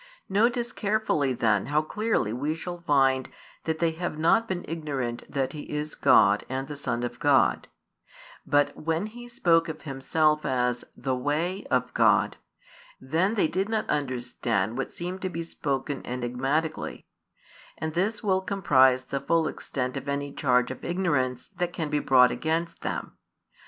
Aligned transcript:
Notice 0.29 0.71
carefully 0.73 1.33
then 1.33 1.67
how 1.67 1.83
clearly 1.83 2.33
we 2.33 2.55
shall 2.55 2.81
find 2.81 3.29
that 3.65 3.77
they 3.77 3.91
have 3.91 4.17
not 4.17 4.47
been 4.47 4.65
ignorant 4.67 5.23
that 5.31 5.53
He 5.53 5.69
is 5.69 5.93
God 5.93 6.43
and 6.49 6.67
the 6.67 6.75
Son 6.75 7.03
of 7.03 7.19
God; 7.19 7.67
but 8.43 8.75
when 8.75 9.05
He 9.05 9.27
spoke 9.27 9.69
of 9.69 9.83
Himself 9.83 10.43
as 10.43 10.83
"the 10.97 11.15
Way" 11.15 11.67
of 11.69 11.93
God, 11.93 12.37
then 12.99 13.35
they 13.35 13.47
did 13.47 13.69
not 13.69 13.87
understand 13.91 14.75
what 14.75 14.91
seemed 14.91 15.21
to 15.21 15.29
be 15.29 15.43
spoken 15.43 16.01
enigmatically: 16.03 17.05
and 17.77 17.93
this 17.93 18.23
will 18.23 18.41
comprise 18.41 19.03
the 19.03 19.19
full 19.21 19.47
extent 19.47 19.95
of 19.97 20.09
any 20.09 20.33
charge 20.33 20.71
of 20.71 20.83
ignorance 20.83 21.49
that 21.57 21.73
can 21.73 21.91
be 21.91 21.99
brought 21.99 22.31
against 22.31 22.81
them. 22.81 23.19